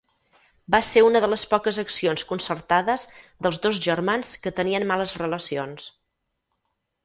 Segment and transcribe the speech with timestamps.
[0.75, 3.05] Va ser una de les poques accions concertades
[3.47, 5.89] dels dos germans que tenien males relacions.